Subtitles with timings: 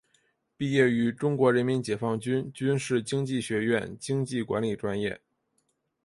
[0.57, 5.21] 毕业于中国人民解放军军事经济学院经济管理专业。